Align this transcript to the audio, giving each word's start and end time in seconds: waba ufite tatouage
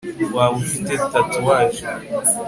waba 0.35 0.55
ufite 0.63 0.93
tatouage 1.11 1.81